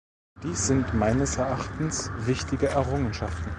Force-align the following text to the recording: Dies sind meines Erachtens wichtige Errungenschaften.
Dies 0.41 0.65
sind 0.65 0.95
meines 0.95 1.37
Erachtens 1.37 2.09
wichtige 2.25 2.69
Errungenschaften. 2.69 3.49